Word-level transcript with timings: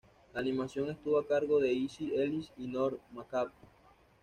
La 0.33 0.39
animación 0.39 0.89
estuvo 0.89 1.19
a 1.19 1.27
cargo 1.27 1.59
de 1.59 1.71
Izzy 1.73 2.11
Ellis 2.15 2.51
y 2.57 2.65
Norm 2.65 2.97
McCabe. 3.11 3.51